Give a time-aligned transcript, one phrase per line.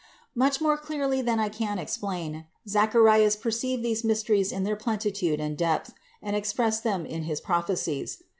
[0.33, 0.43] 297.
[0.43, 5.55] Much more clearly than I can explain, Zacharias perceived these mysteries in their plenitude and
[5.55, 5.93] depth,
[6.23, 8.23] and expressed them in his prophecies.